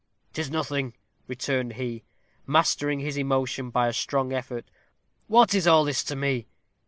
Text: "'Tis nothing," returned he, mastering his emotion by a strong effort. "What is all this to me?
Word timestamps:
"'Tis 0.33 0.49
nothing," 0.49 0.95
returned 1.27 1.73
he, 1.73 2.03
mastering 2.47 3.01
his 3.01 3.17
emotion 3.17 3.69
by 3.69 3.87
a 3.87 3.93
strong 3.93 4.33
effort. 4.33 4.65
"What 5.27 5.53
is 5.53 5.67
all 5.67 5.85
this 5.85 6.03
to 6.05 6.15
me? 6.15 6.47